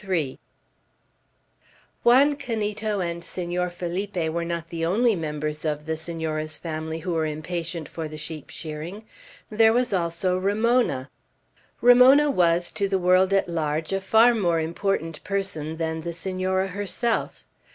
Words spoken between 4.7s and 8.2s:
only members of the Senora's family who were impatient for the